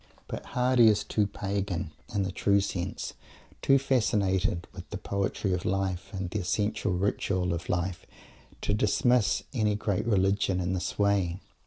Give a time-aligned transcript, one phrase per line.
[0.27, 0.49] But Mr.
[0.49, 3.13] Hardy is too pagan, in the true sense,
[3.61, 8.07] too fascinated by the poetry of life and the essential ritual of life,
[8.61, 11.39] to dismiss any great religion in this way.